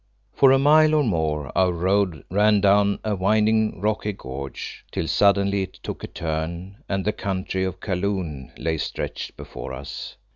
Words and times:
For 0.33 0.51
a 0.51 0.57
mile 0.57 0.95
or 0.95 1.03
more 1.03 1.55
our 1.55 1.71
road 1.71 2.23
ran 2.31 2.59
down 2.59 2.97
a 3.03 3.15
winding, 3.15 3.79
rocky 3.79 4.13
gorge, 4.13 4.83
till 4.91 5.05
suddenly 5.07 5.61
it 5.61 5.73
took 5.83 6.03
a 6.03 6.07
turn, 6.07 6.77
and 6.89 7.05
the 7.05 7.13
country 7.13 7.63
of 7.65 7.79
Kaloon 7.79 8.51
lay 8.57 8.79
stretched 8.79 9.37
before 9.37 9.73
us. 9.73 10.17